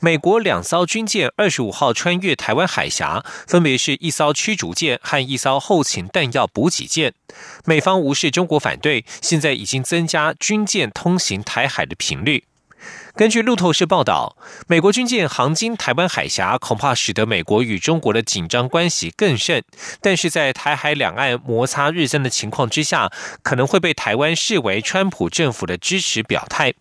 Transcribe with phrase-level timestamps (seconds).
[0.00, 7.14] 美国两艘军舰二十五号穿越台湾海峡，分别是一艘驱逐舰和一艘后勤弹药补给舰。
[7.64, 12.44] 美方无视中国反对，现在已经增加军舰通行台海的频率。
[13.14, 19.62] 根据路透社报道，美国军舰航经台湾海峡，恐怕使得美国与中国的紧张关系更甚。
[20.00, 23.10] 但是在台海两岸摩擦日增的情况之下，
[23.42, 26.72] 可能会被台湾视为川普政府的支持表态。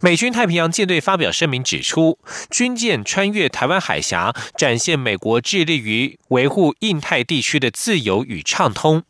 [0.00, 2.18] 美军太平洋舰队发表声明指出，
[2.50, 9.02] 军舰穿越台湾海峡，展现美国致力于维护印太地区的自由与畅通。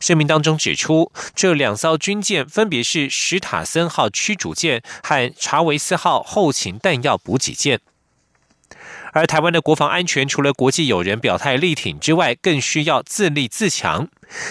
[0.00, 7.80] 声明当中指出，这两艘军舰分别是史塔森号驱逐舰和查韦斯号后勤弹药补给舰。
[9.12, 14.08] 而台湾的国防安全，除了国际友人表态力挺之外，更需要自立自强。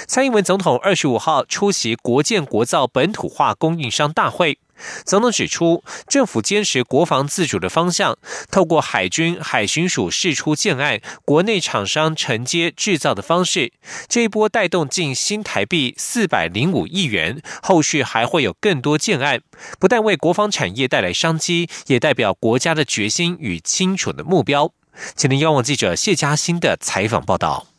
[0.08, 4.60] 蔡英文总统二十五号出席国建国造本土化供应商大会。
[5.06, 8.18] 总统指出，政府坚持国防自主的方向，
[8.52, 13.72] 透过海军海巡署释出建案，国内厂商承接制造的方式，
[14.10, 19.40] 这一波带动近新台币四百零五亿元，后续还会有更多建案，
[19.80, 24.74] 不但为国防产业带来商机，也代表国家的决心与清楚的目标。
[25.16, 27.75] 请您邀望记者谢嘉欣的采访报道。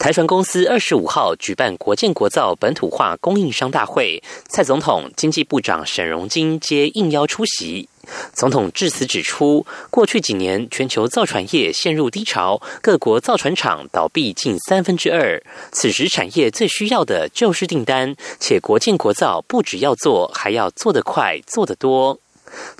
[0.00, 7.86] 台船公司二十五号举办国建国造本土化供应商大会，蔡总统、经济部长沈荣金皆应邀出席。
[8.32, 15.40] 总统致辞指出，过去几年全球造船业陷入低潮，各国造船厂倒闭近三分之二。
[15.70, 22.18] 此时产业最需要的就是订单，且国建国造不只要做，还要做得快、做得多。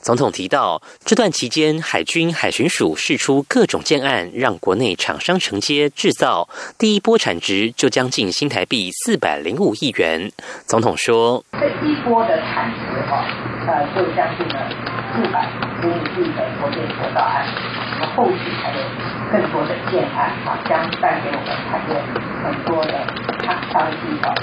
[0.03, 6.49] 总统提到，这段期间，海军海巡署试出各种建案，让国内厂商承接制造，
[6.79, 10.31] 第一波产值就将近新台币四百零五亿元。
[10.67, 13.25] 总统说：“这一波的产值哈，
[13.67, 14.69] 呃，就将近了
[15.15, 15.49] 四百
[15.83, 17.47] 零五亿的国内国造案，
[18.07, 18.83] 后续还有
[19.31, 22.03] 更多的建案啊，将带给我们产业
[22.43, 22.93] 很多的
[23.73, 24.35] 商机啊。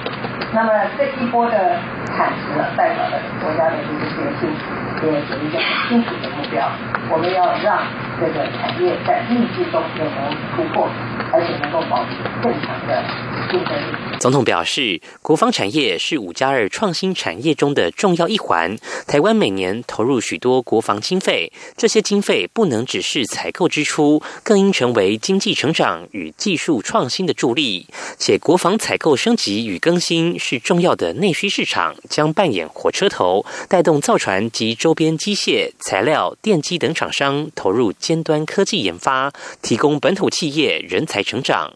[0.53, 1.79] 那么这一波的
[2.15, 4.49] 产值代表了国家的一个决心。”
[4.97, 6.67] 也有一个很清楚的目标，
[7.11, 7.85] 我们要让
[8.19, 10.89] 这个产业在逆境中也能突破，
[11.31, 13.03] 而且能够保持更强的
[13.51, 14.17] 竞争力。
[14.19, 18.75] 总统表示，国防产业是五加二创新产业中的重要一环。
[19.05, 27.87] 台湾每年投入许多国防经费，这些经费不能只是采购支出，更应成为经济成长与技术创新的助力。
[28.19, 39.31] 且国防采购升级与更新是重要的内需市场，将扮演火车头，带动造船及周边机械、材料、电机等厂商投入尖端科技研发，
[39.61, 41.75] 提供本土企业人才成长。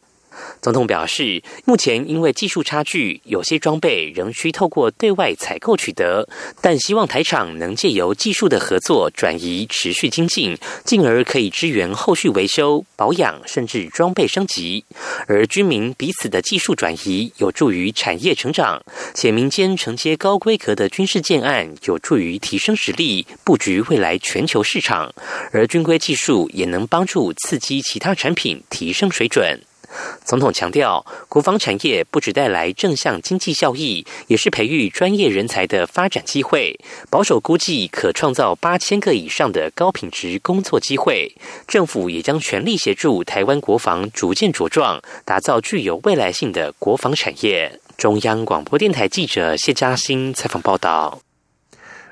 [0.62, 6.28] 总统表示，目前因为技术差距，有些装备仍需透过对外采购取得，
[6.62, 14.84] 但希望台厂能借由技术的合作转移，持续精进，进而可以支援后续维修、保养，甚至装备升级。
[15.28, 18.82] 而军民彼此的技术转移，有助于产业成长，
[19.14, 25.14] 且民间承接高规格的军事建案，有助于提升实力，布局未来全球市场。
[25.52, 29.60] 而军规技术也能帮助刺激其他产品提升水准。
[30.24, 36.80] 总统强调，国防产业不只带来正向经济效益，也是培育专业人才的发展机会。
[37.10, 41.36] 保守估计，可创造八千个以上的高品质工作机会。
[41.68, 47.80] 政府也将全力协助台湾国防逐渐茁壮，打造具有未来性的国防产业。
[47.98, 51.20] 中央广播电台记者谢嘉欣采访报道。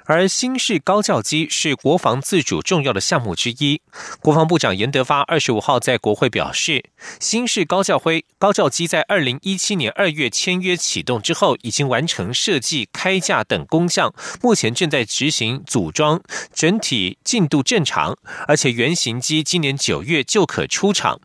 [0.10, 3.80] 而新式高教机是国防自主重要的项目之一。
[4.20, 6.84] 国防部长严德发二十五号在国会表示，
[7.20, 14.12] 新式高教灰高教机在二零一七年二月签约启动之后，已经完成设计、开架等工项，
[14.42, 16.20] 目前正在执行组装，
[16.52, 18.18] 整体进度正常，
[18.48, 21.22] 而且原型机今年九月就可出厂。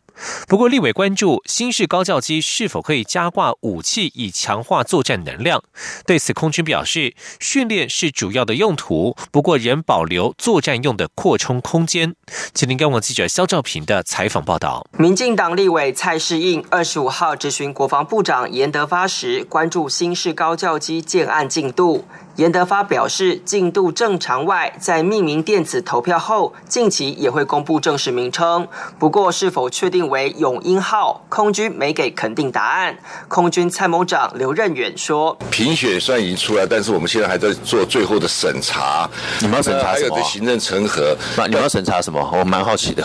[0.47, 5.61] 不过，立委关注新式高教机是否可以加挂武器，以强化作战能量。
[6.05, 12.15] 对此，空军表示，训练是主要的用途，不过仍保留作战用的扩充空间。
[12.53, 14.87] 请您跟我记者肖兆平的采访报道。
[14.97, 22.05] 民进党立委蔡世应二十五号质询国防部长严德发时，关注新式高教机建案进度。
[22.35, 28.67] 严德发表示，进度正常外，在命名电子投票后，近期也会公布正式名称。
[28.99, 32.97] 不过，是否确定为“永英号”，空军没给肯定答案。
[33.29, 39.09] 空军参谋长刘任远说：“评选虽然已经出来，但是我们现在还在做最后的审查。
[39.39, 39.93] 你们要审查什么？
[39.93, 41.15] 还有的行政成核。
[41.37, 42.19] 那你们要审查什么？
[42.37, 43.01] 我蛮好奇的。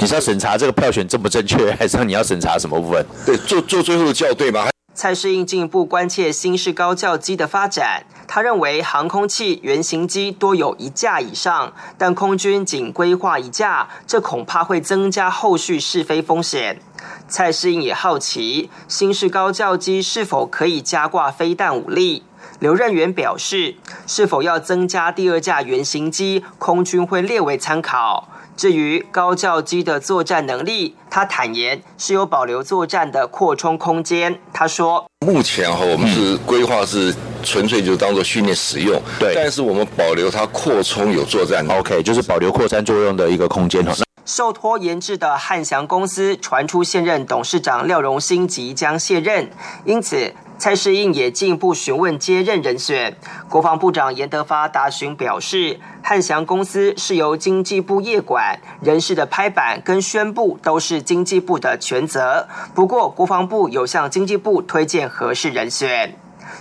[0.00, 3.04] 你是要审查这个票选正不正确，还是你要审查什么部分？
[3.26, 8.04] 对，做做最后的校对吗？”蔡世应进一步关切新式高教机的发展。
[8.28, 16.80] 他认为航空器原型机多有一架以上，但空军仅规划一架，这恐怕会增加后续试飞风险。
[17.28, 22.24] 蔡世应也好奇，新式高教机是否可以加挂飞弹武力？
[22.58, 28.28] 刘任元表示，是否要增加第二架原型机，空军会列为参考。
[28.56, 34.38] 至于高教机的作战能力，他坦言是有保留作战的扩充空间。
[34.52, 43.94] 他说：“目前哈，我们是规划是纯粹就当做训练使用，对，但是我们保留它扩充有作战，OK，就是保留扩散作用的一个空间哈。”
[44.24, 49.50] 受托研制的汉翔公司传出现任董事长廖荣兴即将卸任，
[49.84, 50.32] 因此。
[50.62, 53.16] 蔡世应也进一步询问接任人选。
[53.48, 62.46] 国防部长严德发答询表示，汉翔公司是由经济部业管，人事的拍板跟宣布都是经济部的全责。
[62.76, 66.16] 不过，国防部有向经济部推荐合适人选。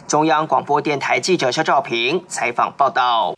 [0.07, 3.35] 中央广播电台记者肖兆平采访报道。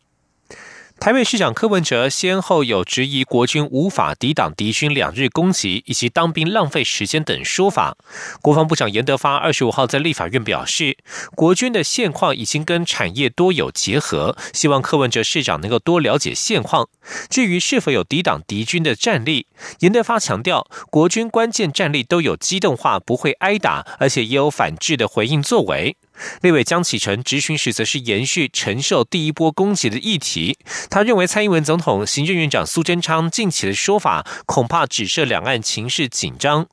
[1.03, 7.97] 台北市长柯文哲先后有质疑国军无法抵挡敌军两日攻击，以及当兵浪费时间等说法。
[8.41, 10.97] 国防部长严德发二十五号在立法院表示，
[11.35, 16.88] 国军的现况已经跟产业多有结合，希望柯文哲市长能够多了解现况。
[17.29, 19.47] 至于是否有抵挡敌军的战力，
[19.79, 25.97] 严德发强调，国军关键战力都有机动化，不会挨打，而且也有反制的回应作为。
[26.42, 30.57] 立委江启臣质询时，则是延续承受第一波攻击的议题。
[30.89, 36.68] 他认为，蔡英文总统、行政院长苏贞昌近期的说法，恐怕只涉两岸情势紧张。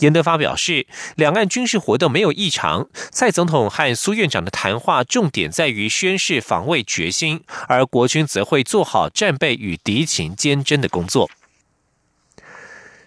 [0.00, 2.88] 严德发表示，两岸军事活动没有异常。
[3.12, 11.30] 蔡总统和苏院长的谈话重点在于宣示防卫决心，而国军则会做好战备与敌情坚贞的工作。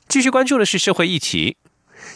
[0.08, 1.58] 继续关注的是社会议题。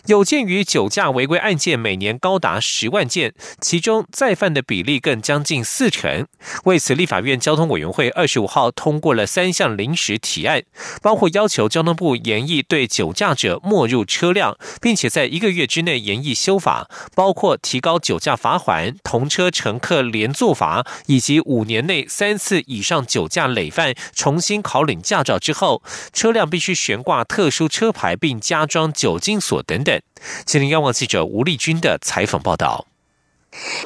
[0.05, 6.27] 有鉴于酒驾违规案件每年高达十万件，其中再犯的比例更将近四成。
[6.65, 10.63] 为此，立法院交通委员会二十五号通过了三项临时提案，
[11.01, 29.77] 包括要求交通部严议对酒驾者没入车辆，并且在一个月之内严议修法，包括提高酒驾罚款、同车乘客连坐罚，以及五年内三次以上酒驾累犯重新考领驾照之后，车辆必须悬挂特殊车牌，并加装酒精锁等。
[30.45, 32.85] 吉林央广记者吴丽君的采访报道。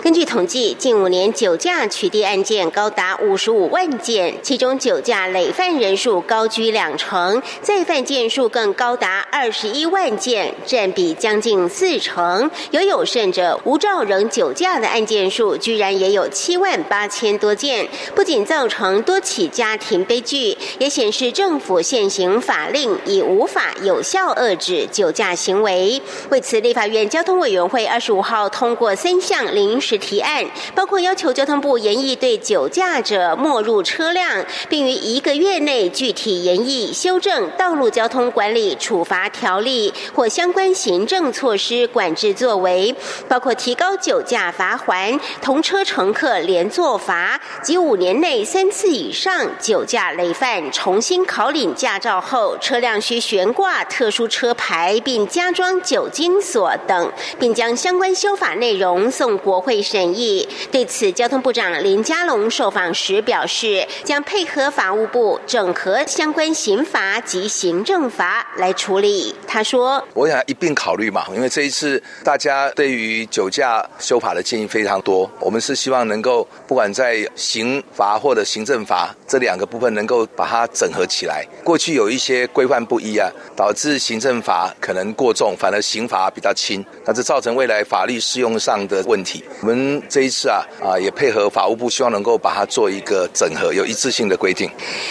[0.03, 12.49] 根据统计，近五年酒驾取缔案件高达五十五万件，其中酒驾累犯人数高居两成，再犯件数更高达二十一万件，占比将近四成。
[12.71, 26.01] 有有甚者，无照仍酒驾的案件数居然也有七万八千多件，不仅造成多起家庭悲剧，也显示政府现行法令已无法有效遏制酒驾行为。
[26.29, 29.50] 为此，立法院交通委员会二十五号通过三项。
[29.53, 30.45] 临时提案
[30.75, 42.95] 包括要求交通部严议对酒驾者没入车辆，并于一个月内具体严议修正《道路交通管理处罚条例》或相关行政措施管制作为，
[43.27, 59.40] 包括提高酒驾罚还同车乘客连坐罚及五年内三次以上酒驾累犯重新考领驾照后，车辆需悬挂特殊车牌并加装酒精锁等，并将相关修法内容送。
[59.43, 69.33] 国会审议对此，交通部长林佳龙受访时表示，将配合法务部整合相关刑罚及行政罚来处理。
[69.47, 81.45] 他说：“我想一并考虑嘛，因为这一次大家对于酒驾修法的建议非常多，我们是希望能够不管在刑罚或者行政罚这两个部分能够把它整合起来。
[81.63, 89.30] 过去有一些规范不一啊，导致行政罚可能过重，反而刑罚比较轻，那这造成未来法律适用上的问题。”
[89.61, 94.69] 我们这一次啊啊，也配合法务部，希望能够把它做一个整合，有一致性的规定。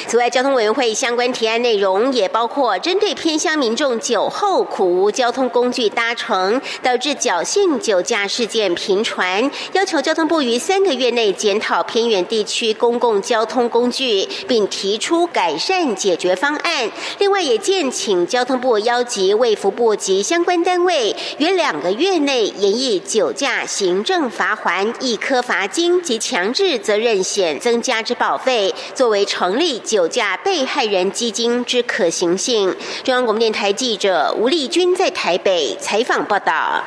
[0.09, 16.91] 此外，交通委员会相关提案内容也包括针对偏乡民众酒后苦无交通工具搭乘，导致侥幸酒驾事件频传，要求交通部于三个月内检讨偏远地区公共交通工具，并提出改善解决方案。
[17.19, 24.05] 另外，也建请交通部邀集卫福部及相关单位，约两个月内研议酒驾行。
[24.11, 32.75] 正罚还一颗罚金及强制责任险增加之保费，作为成立酒驾被害人基金之可行性。
[33.05, 36.83] 中央广播电台记者吴丽君在台北采访报道。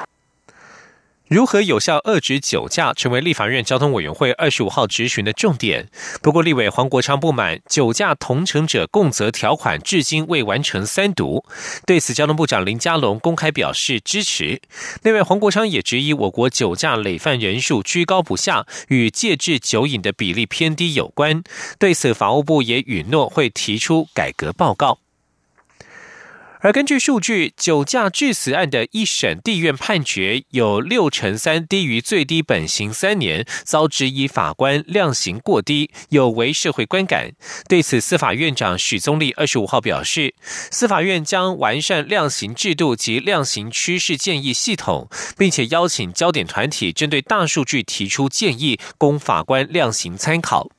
[1.34, 5.90] 如何有效遏制酒驾，成为立法院交通委员会二十五号质询的重点。
[6.22, 11.44] 不过，立委黄国昌不满酒驾同乘者共责条款至今未完成三读，
[11.88, 14.62] 对此，交通部长林佳龙公开表示支持。
[15.02, 21.42] 另外，黄国昌也质疑我国酒驾累犯人数居高不下，与戒治酒瘾的比例偏低有关。
[21.80, 25.00] 对此，法务部也允诺会提出改革报告。
[26.64, 37.34] 而根据数据，酒驾致死案的一审地院判决有六成三低于最低本刑三年，遭质疑法官量刑过低，有违社会观感。
[37.68, 40.34] 对此，司法院长许宗力二十五号表示，
[40.72, 50.70] 司法院将完善量刑制度及量刑趋势建议系统，并且邀请焦点团体针对大数据提出建议，供法官量刑参考。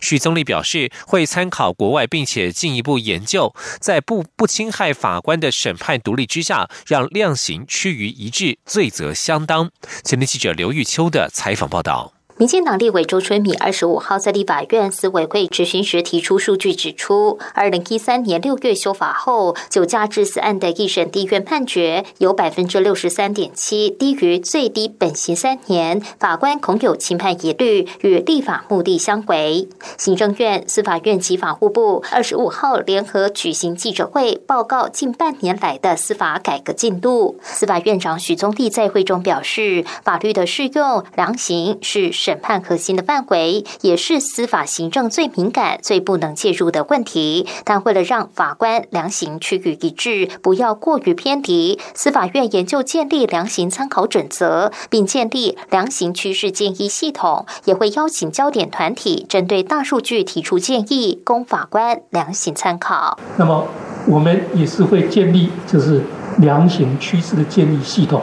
[0.00, 9.70] 许宗立表示，会参考国外，并且进一步研究，在不不侵害法官的审判独立之下，让量刑趋于一致，罪责相当。
[10.04, 12.17] 前天记者刘玉秋的采访报道。
[12.38, 29.66] 民进党立委周春米二十五号在立法院司委会质询时提出数据，指出，二零一三年六月修法后，酒驾致死案的一审地院判决有百分之六十三点七低于最低本刑三年，法官恐有轻判疑虑，与立法目的相违。
[29.96, 37.40] 行政院、司法院及法务部二十五号联合举行记者会，报告近半年来的司法改革进度。
[37.42, 42.12] 司法院长许宗立在会中表示，法律的适用量刑是。
[42.28, 47.46] 审判核心的范围，也是司法行政最敏感、最不能介入的问题。
[47.64, 63.18] 但为了让法官量刑趋于一致，不要过于偏离，司法院研究建立量刑参考准则，并建立量刑趋势建议系统，也会邀请焦点团体针对大数据提出建议，供法官量刑参考。
[63.38, 63.66] 那么，
[64.06, 66.02] 我们也是会建立就是
[66.40, 68.20] 量刑趋势的建议系统。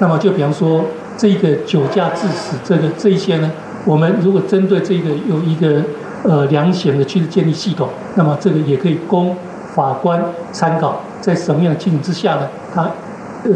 [0.00, 0.84] 那么，就比方说。
[1.18, 3.50] 这个酒驾致死，这个这些呢，
[3.84, 5.82] 我们如果针对这个有一个
[6.22, 9.36] 呃量刑的去建立系统，那么这个也可以供
[9.74, 10.22] 法官
[10.52, 12.48] 参考，在什么样的情形之下呢？
[12.72, 12.82] 他
[13.42, 13.50] 呃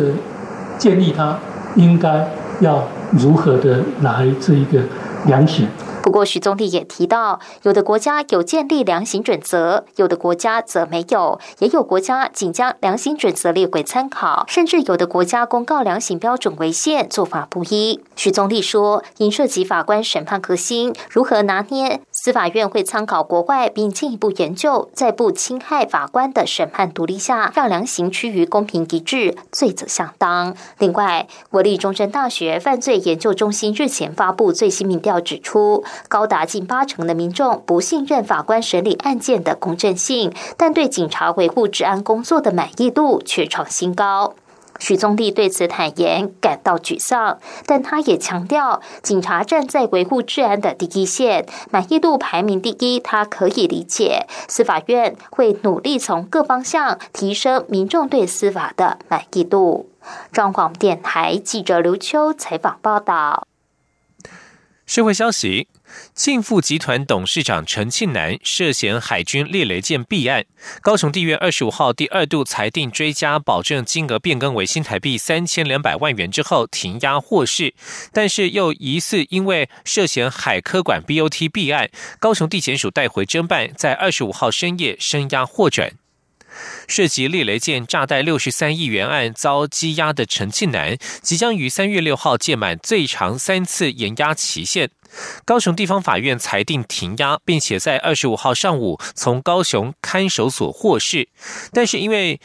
[0.76, 1.38] 建立他
[1.76, 2.28] 应该
[2.60, 4.80] 要如何的来这一个
[5.26, 5.68] 量刑。
[6.02, 18.02] 不过，徐宗立也提到，有的国家有建立量刑准则，有的国家则没有；也有国家仅将量刑准则列为参考，甚至有的国家公告量刑标准为限，做法不一。
[18.16, 22.00] 徐宗立说，因涉及法官审判核心，如何拿捏？
[22.24, 30.54] 司法院会参考国外，并进一步研究，在不侵害法官的审判独立下，让量刑趋于公平一致，罪责相当。
[30.78, 44.34] 另外，国立中山大学犯罪研究中心日前发布最新民调指出，高达近八成的民众不信任法官审理案件的公正性，但对警察维护治安工作的满意度却创新高。
[44.82, 54.26] 许宗立对此坦言感到沮丧，但他也强调，警察站在维护治安的第一线，满意度排名第一，他可以理解。
[54.48, 59.88] 司法院会努力从各方向提升民众对司法的满意度。
[60.32, 63.46] 中广电台记者刘秋采访报道。
[64.92, 65.68] 社会消息。
[66.14, 70.44] 庆富集团董事长陈庆南涉嫌海军猎雷舰弊案，
[70.82, 77.72] 高雄地院二十五号第二度裁定追加保证金额变更为新台币三千两百万元之后停押获释，
[78.12, 86.01] 但是又疑似因为涉嫌海科馆 BOT 弊案，高雄地检署带回侦办，在二十五号深夜声押获准。
[86.88, 94.90] 涉及猎雷舰炸弹六十三亿元案遭羁押的陈庆南，即将于三月六号届满最长三次延押期限。
[95.44, 101.28] 高雄地方法院裁定停押，并且在二十五号上午从高雄看守所获释。
[101.72, 102.40] 但是因为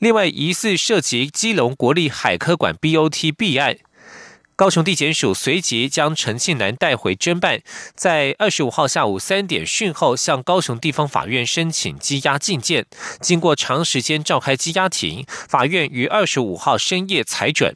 [0.00, 3.78] 另外疑似涉及基隆国立海科馆 BOT 弊案，
[4.56, 7.60] 高雄地检署随即将陈庆南带回侦办，
[7.96, 12.86] 在二十五号下午三点讯后向高雄地方法院申请羁押禁见。
[13.20, 17.74] 经过长时间召开羁押庭，法院于二十五号深夜裁准。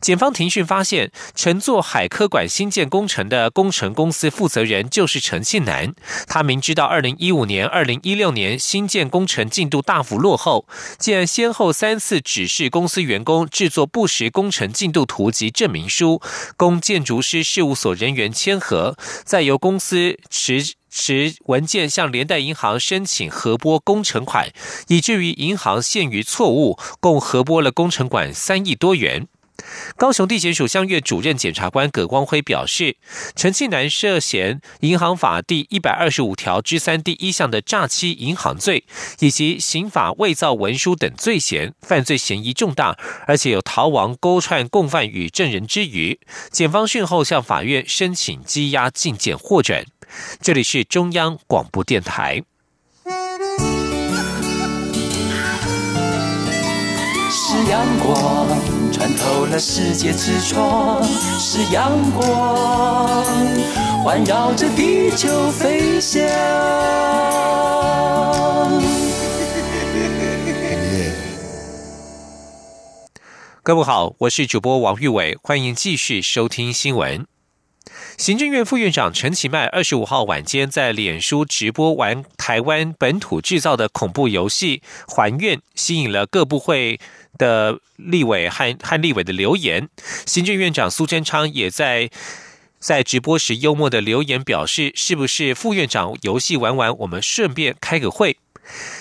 [0.00, 5.94] 检方庭讯发现，乘坐海科馆新建工程的工程公司负责人就是陈信南。
[6.26, 10.66] 他明知道2015年、2016年新建工程进度大幅落后，
[10.98, 16.20] 竟然先后三次指示公司员工制作不实工程进度图及证明书，
[16.56, 24.48] 供建筑师事务所人员签合，再由公司持持文件向联代银行申请核拨工程款，
[24.88, 29.28] 以至于银行陷于错误，共核拨了工程款三亿多元。
[29.96, 32.96] 高雄地检署相月主任检察官葛光辉表示，
[33.34, 38.84] 陈庆南涉嫌《银行法》第一百二十五条之三第一项的诈欺银行罪，
[39.20, 42.96] 以及刑法伪造文书等罪嫌，犯罪嫌疑重大，
[43.26, 46.18] 而且有逃亡、勾串共犯与证人之余，
[46.50, 49.86] 检方讯后向法院申请羁押禁见获准。
[50.40, 52.42] 这里是中央广播电台。
[57.32, 58.79] 是阳光
[59.10, 61.02] 穿透了世界之窗，
[61.38, 63.24] 是阳光
[64.04, 66.22] 环绕着地球飞翔。
[73.62, 77.26] 各位好，我是主播王玉伟，欢迎继续收听新闻。
[78.20, 87.00] 行政院副院长陈其迈二十五号晚间在脸书直播玩台湾本土制造的恐怖游戏《还愿》，吸引了各部会。
[87.38, 89.88] 的立委和和立委的留言，
[90.26, 92.10] 行政院长苏贞昌也在
[92.78, 98.36] 在直播时幽默的留言表示：“是不是副院长游戏玩完，我们顺便开个会？”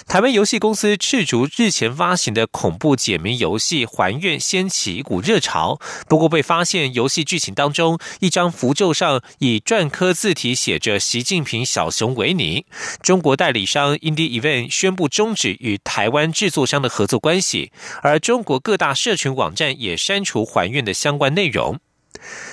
[0.08, 12.66] 台湾游戏公司赤足日前发行的恐怖解谜游戏《还愿》掀起一股热潮，不过被发现游戏剧情当中一张符咒上以篆刻字体写着“习近平小熊维尼”。
[13.04, 17.72] 中国代理商 Indie Event 宣布终止与台湾制作商的合作关系，
[18.02, 21.80] 而中国各大社群网站也删除《还愿》的相关内容。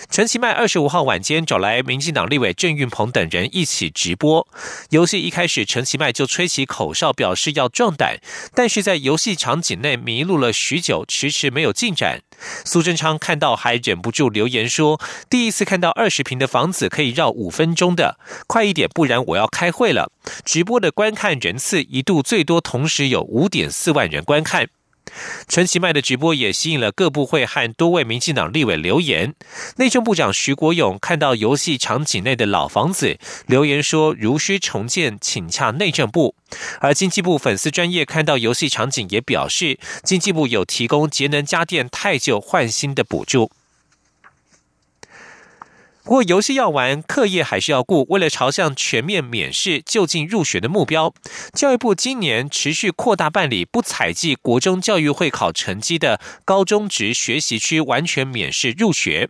[0.08, 4.46] 陈其迈二十五号晚间找来民进党立委郑运鹏等人一起直播
[4.90, 5.20] 游戏。
[5.20, 8.18] 一开始，陈其迈就吹起口哨，表示要壮胆，
[8.54, 12.20] 但是在游戏场景内迷路了许久，迟迟没有进展。
[12.64, 20.10] 苏贞昌看到还忍不住留言说：“第一次看到二十平的房子可以绕五分钟的，快一点，不然我要开会了。”
[20.44, 24.68] 直播的观看人次一度最多同时有五点四万人观看。
[25.48, 29.34] 陈其迈的直播也吸引了各部会和多位民进党立委留言。
[29.76, 36.34] 内政部长徐国勇看到游戏场景内的老房子，留言说：“如需重建，请洽内政部。”
[36.80, 43.50] 而经济部粉丝专业看到游戏场景，也表示经济部有提供节能家电太旧换新的补助。
[46.06, 48.06] 不过，游戏要玩，课业还是要顾。
[48.10, 51.12] 为了朝向全面免试、就近入学的目标，
[51.52, 59.28] 教育部今年持续扩大办理不采集国中教育会考成绩的高中职学习区完全免试入学。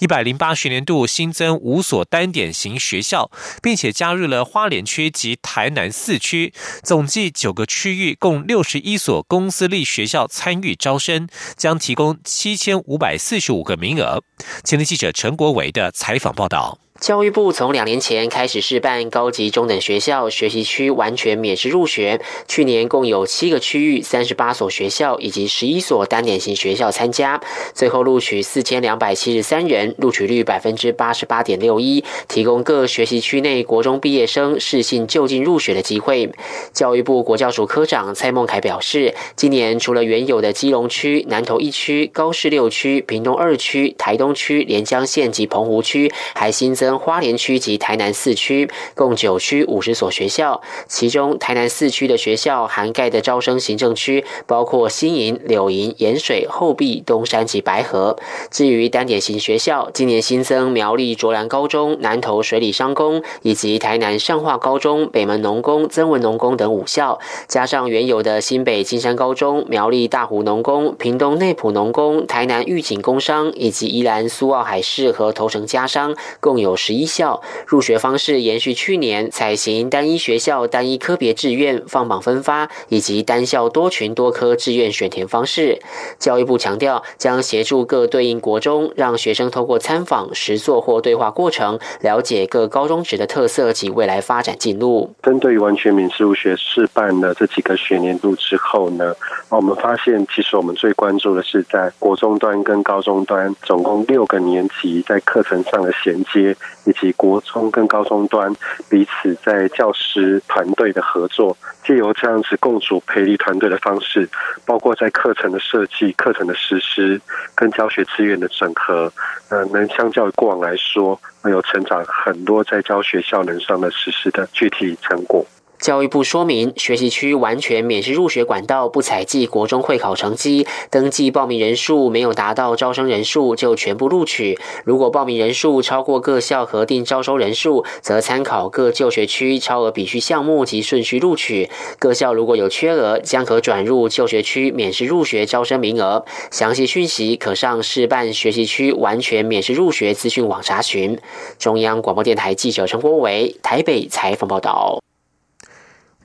[0.00, 3.30] 一百零八学年度新增五所单点型学校，
[3.62, 14.24] 并且加入了花莲区及台南四区，总计九个区域，共六十一所公私立学校参与招生，将提供七千五百四十五个名额。
[14.64, 16.85] 前天记者陈国伟的采访报道。
[17.00, 27.40] 教育部从两年前开始试办高级中等学校学习区完全免试入学，去年共有七个区域、三十八所学校以及十一所单点型学校参加，
[27.74, 36.32] 最后录取四千两百七十三人，录取率百分之八十八点六一，提供各学习区内国中毕业生适性就近入学的机会。
[36.72, 46.85] 教育部国教署科长蔡孟凯表示，今年除了原有的基隆区、南投一区、高市六区、屏东二区、台东区、连江县及澎湖区，还新增。
[46.98, 58.16] 花莲区及台南四区共九区五十所学校，其中台南四区的学校涵盖的招生行政区包括新营、柳营、盐水、后壁、东山及白河。
[58.50, 67.18] 至于单点型学校，今年新增苗栗卓兰高中、南投水里商工以及台南上化高中、北门农工、曾文农工等五校，
[67.48, 76.75] 加上原有的新北金山高中、苗栗大湖农工、屏东内埔农工、台南玉井工商以及宜兰苏澳海事和头城家商，共有。
[76.76, 85.80] 十一校入学方式延续去年采行单一学校单一科别志愿放榜分发，以及单校多群多科志愿选填方式。
[86.18, 95.14] 教育部强调，将协助各对应国中，让学生透过参访、实作或对话过程，了解各高中职的特色及未来发展进路。
[95.22, 99.14] 针对于完全民事入学试办了这几个学年度之后呢，
[99.48, 106.56] 我们发现其实我们最关注的是在国中端跟高中端总共六个年级在课程上的衔接。
[106.84, 108.52] 以及国中跟高中端
[108.88, 114.28] 彼此在教师团队的合作，借由这样子共组培力团队的方式，
[114.64, 117.20] 包括在课程的设计、课程的实施
[117.54, 119.12] 跟教学资源的整合，
[119.48, 125.44] 呃，能相较于过往来说，有成长很多在教学效能上的实施的具体成果。
[125.78, 134.58] 教育部说明，学习区完全免试入学管道不采计国中会考成绩，登记报名人数没有达到招生人数就全部录取。
[134.84, 141.70] 如果报名人数超过各校核定招收人数，则参考各就学区超额比序项目及顺序录取。
[141.98, 146.24] 各校如果有缺额，将可转入就学区免试入学招生名额。
[146.50, 151.18] 详细讯息可上市办学习区完全免试入学资讯网查询。
[151.58, 155.05] 中央广播电台记者陈国维台北采访报道。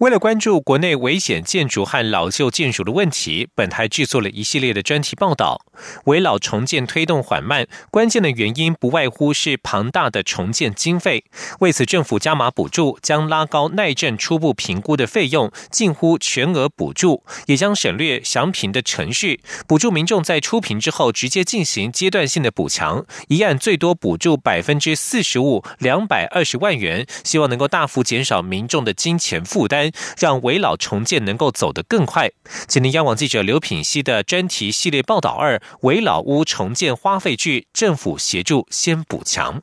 [0.02, 5.64] 为了关注国内危险建筑和老旧建筑的问题，本台制作了一系列的专题报道。
[6.06, 11.24] 围老重建推动缓慢，关键的原因不外乎是庞大的重建经费。
[11.60, 29.91] 为此，政府加码补助，将拉高耐震初步评估的费用，近乎全额补助，也将省略详评的程序，补助民众在初评之后直接进行阶段性的补强，一案最多补助百分之四十五，两百二十万元，希望能够大幅减少民众的金钱负担。
[30.18, 32.32] 让围老重建能够走得更快。
[32.68, 39.62] 今天央网记者刘品希的专题系列报道二：围老屋重建花费巨，政府协助先补强。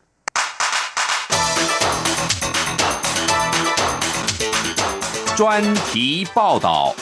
[5.37, 6.95] 专题报道。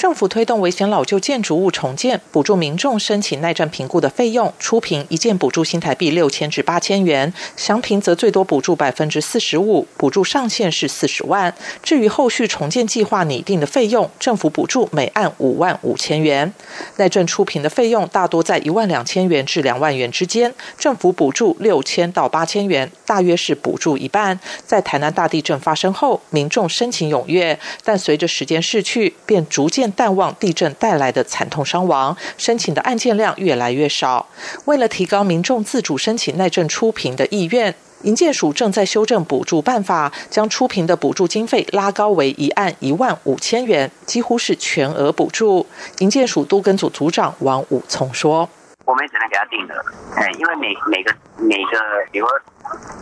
[0.00, 4.50] 政府推动危险老旧建筑物重建，补助民众申请耐震评估的费用。
[4.58, 11.54] 初评一件补助新台币六千至八千元，详评则最多补助百分之四十五，补助上限是四十万。
[11.82, 16.50] 至于后续重建计划拟定的费用，政府补助每案五万五千元。
[16.96, 24.40] 耐震初评的费用大多在一万两千元至两万元之间，政府补助六千到八千元，大约是补助一半。
[24.64, 29.89] 在台南大地震发生后，民众申请踊跃，但随着时间逝去，便逐渐。
[29.92, 34.26] 淡忘地震带来的惨痛伤亡，申请的案件量越来越少。
[34.64, 45.66] 为了提高民众自主申请耐震出评的意愿，营建署正在修正补助办法，将出评的补助经费拉高为一案一万五千元，几乎是全额补助。
[45.98, 48.48] 营建署都跟组组长王武聪说
[48.86, 49.84] ：“我们只能给他定额，
[50.16, 51.78] 哎，因为每每个每个，
[52.10, 52.26] 比如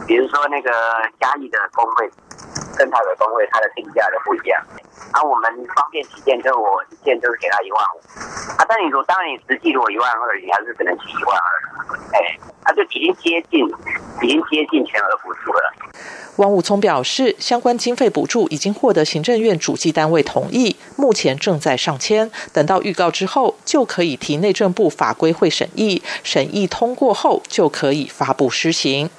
[0.06, 0.70] 比如说那个
[1.20, 2.10] 嘉义的工会
[2.78, 4.62] 跟台北工会，它的定价都不一样。”
[5.12, 7.98] 啊，我们方便起见，就我一件就是给他一万五。
[8.58, 11.48] 啊，但你说，当然你实际如果一万二，你还是只能取一万二。
[12.12, 13.66] 哎，他就已经接近，
[14.20, 15.72] 已经接近全额补助了。
[16.38, 29.10] 王武聪表示，相关经费补助已经获得行政院主计单位同意，目前正在上签，等到预告之后，就可以提内政部法规会审议，审议通过后就可以发布施行。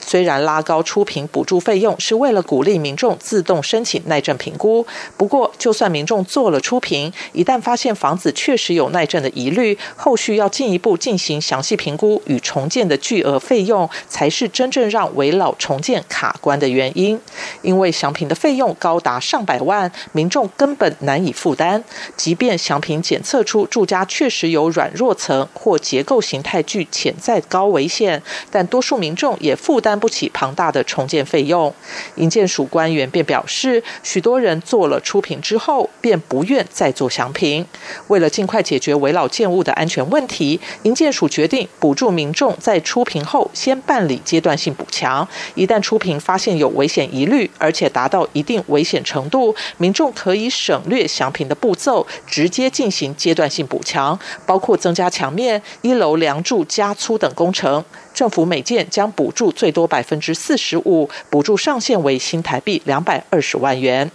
[0.00, 4.86] 虽然拉高出评补助费用是为了鼓励民众自动申请耐震评估，
[5.16, 17.20] 不过就算民众做了出评，一旦发现房子确实有耐震的疑虑，后续要进一步进行详细评估与重建的巨额费用，才是真正让围老重建卡关的原因。
[17.60, 21.84] 因为详评的费用高达上百万，民众根本难以负担。
[22.16, 29.54] 即便详评检测出住家确实有软弱层或结构形态具潜在高危险，但多数民众也。
[29.58, 31.74] 负担不起庞大的重建费用，
[32.14, 37.66] 营建署官员便表示，许多人做了初评之后，便不愿再做详评。
[38.06, 45.26] 为了尽快解决围老建物的安全问题，营建署决定补助民众在初评后先办理阶段性补强。
[45.54, 57.84] 一旦初评发现有危险疑虑，而且达到一定危险程度，民众可以省略详评的步骤，直接进行阶段性补强，包括增加墙面、一楼梁柱加粗等工程。
[58.12, 64.10] 政府每件将补助最多百分之四十五，补助上限为新台币两百二十万元。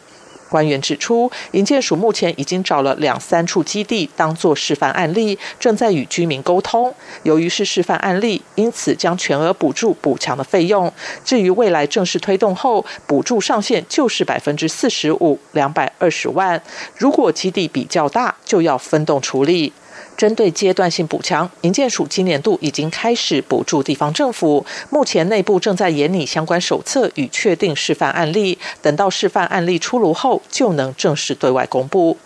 [0.53, 6.93] 官员指出，营建署目前已经找了两三处基地当做示范案例，正在与居民沟通。
[7.23, 10.93] 由于是示范案例，因此将全额补助补强的费用。
[11.25, 16.61] 至于未来正式推动后，补助上限就是百分之四十五，两百二十万。
[16.95, 19.73] 如果基地比较大，就要分动处理。
[20.15, 32.17] 针对阶段性补强，银建署今年度已经开始补助地方政府，目前内部正在研拟相关手册与确定示范案例，等到示范案例出炉后，就能正式对外公布。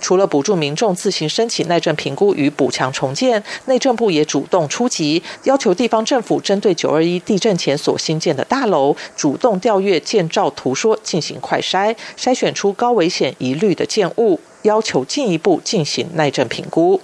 [0.00, 14.40] 除了补助民众自行申请耐震评估与补强重建，内政部也主动出击，要求地方政府针对九二一地震前所新建的大楼，主动调阅建造图说进行快筛，筛选出高危险疑虑的建物。
[14.62, 17.00] 要求进一步进行耐震评估。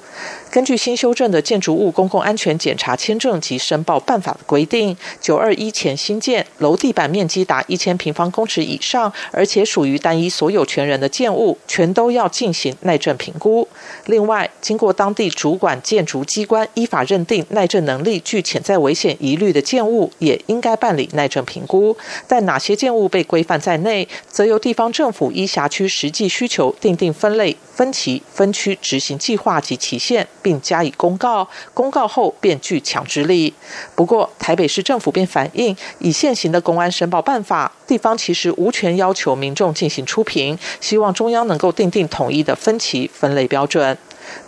[0.50, 13.68] 根据新修正的建筑物公共安全检查签证及申报办法的规定，九二一前新建楼地板面积达一千平方公尺以上，而且属于单一所有权人的建物，全都要进行耐震评估。
[14.08, 21.94] 另外，经过当地主管建筑机关依法认定耐震能力具潜在危险疑虑的建物，也应该办理耐震评估。
[22.26, 31.46] 但哪些建物被规范在内，则由地方政府依辖区实际需求定定分类、分期、分区执行计划及期限，并加以公告。
[31.74, 33.52] 公告后便具强制力。
[33.94, 43.97] 不过，台北市政府便反映，以现行的公安申报办法，地方其实无权要求民众进行出评，希望中央能够定定统一的分期分类标准。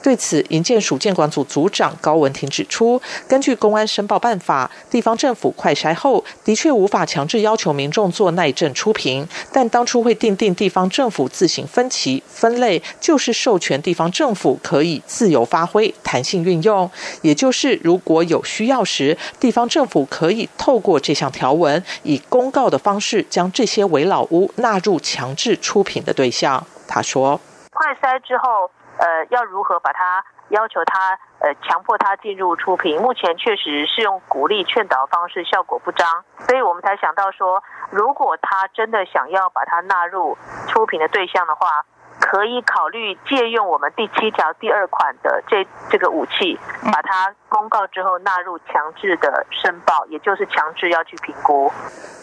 [0.03, 16.91] 对此，营建署建管组组长高文婷指出，根据公安申报办法，地方政府快筛后的确无法强制要求民众做耐震出评，但当初会定定地方政府自行分期分类，就是授权地方政府可以自由发挥、弹性运用。
[17.23, 26.67] 也就是如果有需要时，地方政府可以透过这项条文，以公告的方式将这些围老屋纳入强制出品的对象。
[26.89, 27.41] 他说
[27.73, 33.01] ：“快筛之后。”呃，要如何把他要求他呃强迫他进入出品？
[33.01, 36.07] 目前确实是用鼓励劝导方式，效果不彰，
[36.47, 40.37] 所以我们才想到说，如果他真的想要把它纳入
[40.69, 41.85] 出品的对象的话，
[42.21, 46.61] 可以考虑借用我们第七条第二款的这这个武器，
[46.93, 51.71] 把它公告之后纳入强制的申报，也就是强制要去评估。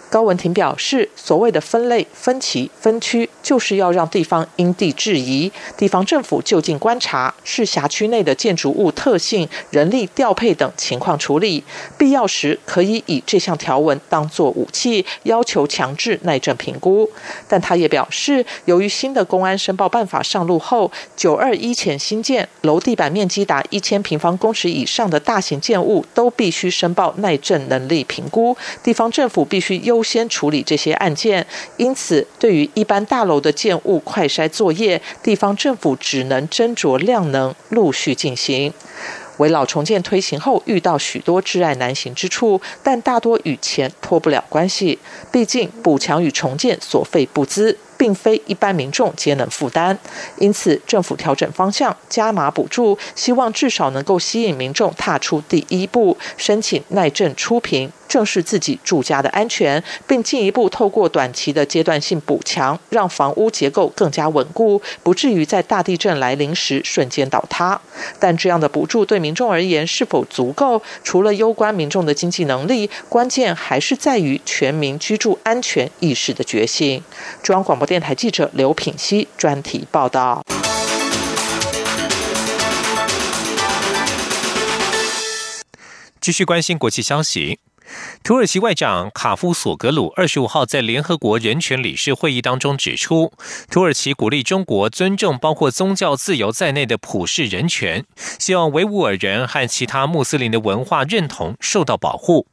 [0.09, 11.61] 高文婷表示，所谓的分类、分期、分区，就是要让地方因地制宜，地方政府就近观察市辖区内的建筑物特性、人力调配等情况处理，
[11.97, 17.11] 必要时可以以这项条文当作武器，要求强制耐震评估。
[17.49, 30.01] 但他也表示，由于新的公安申报办法上路后，九二一前新建楼地板面积达一千平方公尺以上的大型建物，都必须申报耐震能力评估，地方政府必须优。
[30.07, 38.71] 先处理这些案件，因此对于一般大楼的建物快筛作业，地方政府只能斟酌量能，陆续进行。
[39.39, 44.97] 围老重建推行后，遇到许多挚爱难行之处，但大多与钱脱不了关系。
[45.29, 47.77] 毕竟补强与重建所费不资。
[47.97, 49.97] 并非一般民众皆能负担，
[50.37, 67.81] 因此政府调整方向，加码补助，希望至少能够吸引民众踏出第一步，申请耐震出评，正视自己住家的安全，并进一步透过短期的阶段性补强，让房屋结构更加稳固，不至于在大地震来临时瞬间倒塌。
[68.19, 70.79] 但这样的补助对民众而言是否足够？
[71.03, 77.03] 除了攸关民众的经济能力，关键还是在于全民居住安全意识的觉醒。
[77.41, 77.86] 中央广播。
[77.87, 80.43] 电台记者刘品熙专题报道。
[86.19, 87.59] 继续关心国际消息，
[88.21, 93.31] 土耳其外长卡夫索格鲁二十五号在联合国人权理事会议当中指出，
[93.71, 98.03] 土耳其鼓励中国尊重包括宗教自由在内的普世人权，
[98.37, 102.47] 希望维吾尔人和其他穆斯林的文化认同受到保护。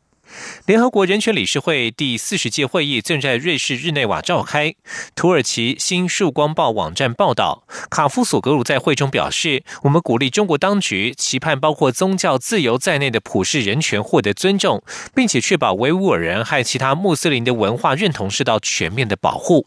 [0.66, 4.75] 联合国人权理事会第四十届会议正在瑞士日内瓦召开。
[5.14, 14.83] 土耳其新曙光报网站报道，卡夫索格鲁在会中表示：“我们鼓励中国当局期盼包括宗教自由在内的普世人权获得尊重，
[15.14, 19.66] 并且确保维吾尔人和其他穆斯林的文化认同受到全面的保护。”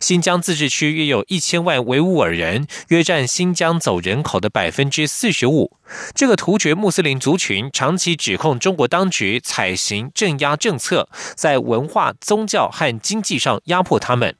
[0.00, 5.76] 新疆自治区约有一千万维吾尔人，约占新疆总人口的百分之四十五。
[6.14, 14.36] 这个突厥穆斯林族群长期指控中国当局采行镇压政策，在文化、宗教和经济上压迫他们。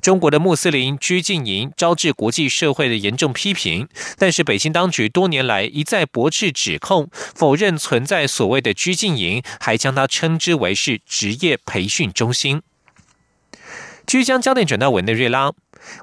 [0.00, 12.62] 中国的穆斯林拘禁营招致国际社会的严重批评，但是北京当局多年来一再驳斥指控，否认存在所谓的拘禁营，还将它称之为是职业培训中心。
[14.08, 15.52] 即将焦点转到委内瑞拉，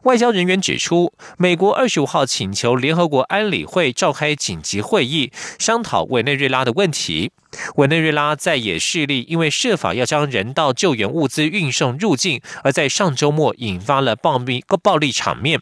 [0.03, 7.31] 外交人员指出，美国二十五号请求联合国安理会召开紧急会议，商讨委内瑞拉的问题。
[7.77, 15.59] 委内瑞拉在野势力因为设法要将人道救援物资运送入境，而在上周末引发了暴力暴力场面。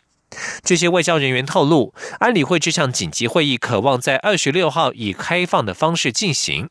[0.61, 6.69] 这些外交人员透露，安理会这项紧急会议渴望在二十六号以开放的方式进行。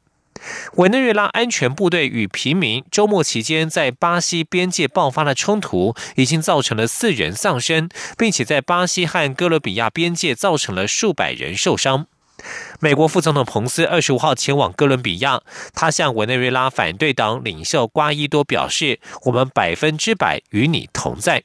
[0.75, 12.07] 委内瑞拉安全部队与平民周末期间在巴西边界爆发的冲突，已经造成了四人丧生，并且在巴西和哥伦比亚边界造成了数百人受伤。
[12.81, 15.43] 美国副总统彭斯二十五号前往哥伦比亚，
[15.75, 21.45] 他向委内瑞拉反对党领袖瓜伊多表示：“我们百分之百与你同在。”